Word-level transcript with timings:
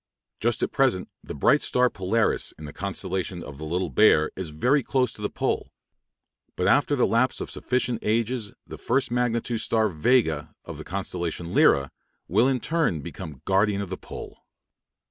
Just 0.39 0.63
at 0.63 0.71
present 0.71 1.09
the 1.23 1.35
bright 1.35 1.61
star 1.61 1.87
Polaris 1.87 2.53
in 2.57 2.65
the 2.65 2.73
constellation 2.73 3.43
of 3.43 3.59
the 3.59 3.63
Little 3.65 3.91
Bear 3.91 4.31
is 4.35 4.49
very 4.49 4.81
close 4.81 5.13
to 5.13 5.21
the 5.21 5.29
pole. 5.29 5.71
But 6.55 6.67
after 6.67 6.95
the 6.95 7.05
lapse 7.05 7.39
of 7.39 7.51
sufficient 7.51 7.99
ages 8.03 8.51
the 8.65 8.79
first 8.79 9.11
magnitude 9.11 9.61
star 9.61 9.89
Vega 9.89 10.55
of 10.65 10.79
the 10.79 10.83
constellation 10.83 11.53
Lyra 11.53 11.91
will 12.27 12.47
in 12.47 12.57
its 12.57 12.67
turn 12.67 13.01
become 13.01 13.43
Guardian 13.45 13.79
of 13.79 13.89
the 13.89 13.95
Pole. 13.97 14.39